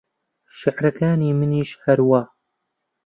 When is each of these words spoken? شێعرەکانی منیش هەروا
شێعرەکانی 0.57 1.37
منیش 1.39 1.71
هەروا 1.83 2.21